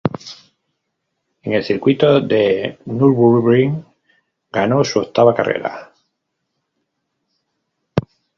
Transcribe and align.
En 1.43 1.53
el 1.57 1.63
circuito 1.67 2.07
de 2.21 2.79
Nürburgring 2.85 3.85
ganó 4.51 4.83
su 4.83 4.97
octava 4.97 5.35
carrera. 5.35 5.93